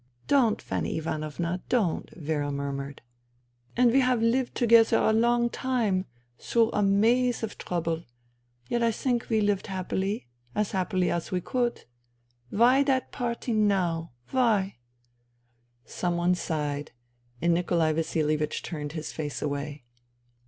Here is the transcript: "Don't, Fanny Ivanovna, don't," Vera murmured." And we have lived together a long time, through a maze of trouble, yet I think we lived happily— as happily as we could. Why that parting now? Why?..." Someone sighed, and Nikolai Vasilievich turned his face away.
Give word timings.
"Don't, 0.27 0.59
Fanny 0.63 0.97
Ivanovna, 0.97 1.61
don't," 1.69 2.09
Vera 2.15 2.51
murmured." 2.51 3.03
And 3.77 3.91
we 3.91 3.99
have 3.99 4.19
lived 4.19 4.55
together 4.55 4.97
a 4.97 5.13
long 5.13 5.47
time, 5.47 6.05
through 6.39 6.71
a 6.71 6.81
maze 6.81 7.43
of 7.43 7.55
trouble, 7.59 8.05
yet 8.67 8.81
I 8.81 8.91
think 8.91 9.29
we 9.29 9.41
lived 9.41 9.67
happily— 9.67 10.27
as 10.55 10.71
happily 10.71 11.11
as 11.11 11.29
we 11.31 11.39
could. 11.39 11.83
Why 12.49 12.81
that 12.81 13.11
parting 13.11 13.67
now? 13.67 14.13
Why?..." 14.31 14.77
Someone 15.85 16.33
sighed, 16.33 16.93
and 17.39 17.53
Nikolai 17.53 17.93
Vasilievich 17.93 18.63
turned 18.63 18.93
his 18.93 19.11
face 19.13 19.39
away. 19.39 19.83